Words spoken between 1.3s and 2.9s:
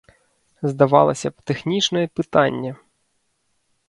б, тэхнічнае пытанне.